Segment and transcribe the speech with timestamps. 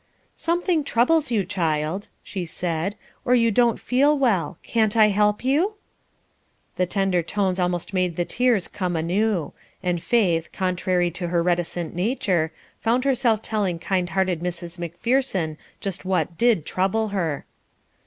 [0.35, 4.57] "Something troubles you, child," she said, "or you don't feel well.
[4.63, 5.75] Can't I help you?"
[6.75, 9.53] The tender tones almost made the tears come anew;
[9.83, 14.79] and Faith, contrary to her reticent nature, found herself telling kind hearted Mrs.
[14.79, 17.45] Macpherson just what did trouble her.